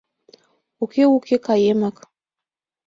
Уке, 0.83 1.03
уке, 1.15 1.35
каемак. 1.45 1.97